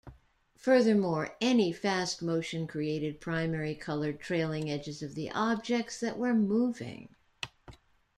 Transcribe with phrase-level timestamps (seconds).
[0.57, 7.09] Furthermore, any fast motion created primary-colored trailing edges of the objects that were moving.